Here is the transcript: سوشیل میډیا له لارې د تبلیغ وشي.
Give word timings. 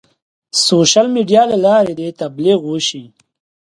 سوشیل 0.65 1.07
میډیا 1.15 1.41
له 1.51 1.57
لارې 1.65 1.93
د 1.99 2.01
تبلیغ 2.21 2.59
وشي. 2.65 3.03